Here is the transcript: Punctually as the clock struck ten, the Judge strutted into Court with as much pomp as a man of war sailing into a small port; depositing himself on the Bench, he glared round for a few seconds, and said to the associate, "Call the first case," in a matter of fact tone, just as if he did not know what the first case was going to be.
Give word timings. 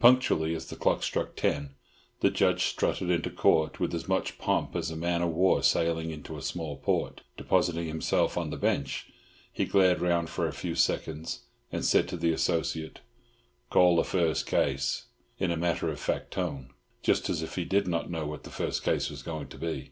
Punctually 0.00 0.54
as 0.54 0.64
the 0.70 0.74
clock 0.74 1.02
struck 1.02 1.36
ten, 1.36 1.74
the 2.20 2.30
Judge 2.30 2.64
strutted 2.64 3.10
into 3.10 3.28
Court 3.28 3.78
with 3.78 3.92
as 3.94 4.08
much 4.08 4.38
pomp 4.38 4.74
as 4.74 4.90
a 4.90 4.96
man 4.96 5.20
of 5.20 5.28
war 5.34 5.62
sailing 5.62 6.10
into 6.10 6.38
a 6.38 6.40
small 6.40 6.78
port; 6.78 7.20
depositing 7.36 7.86
himself 7.86 8.38
on 8.38 8.48
the 8.48 8.56
Bench, 8.56 9.10
he 9.52 9.66
glared 9.66 10.00
round 10.00 10.30
for 10.30 10.46
a 10.48 10.52
few 10.54 10.74
seconds, 10.74 11.40
and 11.70 11.84
said 11.84 12.08
to 12.08 12.16
the 12.16 12.32
associate, 12.32 13.00
"Call 13.68 13.96
the 13.96 14.04
first 14.04 14.46
case," 14.46 15.08
in 15.38 15.50
a 15.50 15.58
matter 15.58 15.90
of 15.90 16.00
fact 16.00 16.30
tone, 16.30 16.70
just 17.02 17.28
as 17.28 17.42
if 17.42 17.56
he 17.56 17.66
did 17.66 17.86
not 17.86 18.10
know 18.10 18.26
what 18.26 18.44
the 18.44 18.50
first 18.50 18.82
case 18.82 19.10
was 19.10 19.22
going 19.22 19.46
to 19.48 19.58
be. 19.58 19.90